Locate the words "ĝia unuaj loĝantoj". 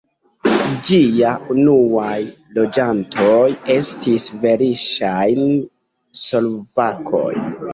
0.85-3.43